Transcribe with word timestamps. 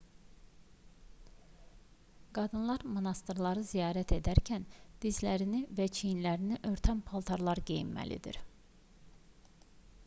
qadınlar 2.37 2.85
monastırları 2.95 3.65
ziyarət 3.73 4.13
edərkən 4.17 4.65
dizlərini 5.05 5.61
və 5.81 5.87
çiyinlərini 5.99 6.59
örtən 6.73 7.07
paltarlar 7.11 7.65
geyinməlidir 7.71 8.41